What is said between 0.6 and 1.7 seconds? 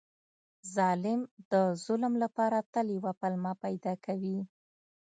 ظالم د